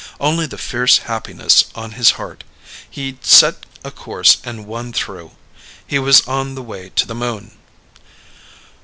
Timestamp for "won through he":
4.65-5.99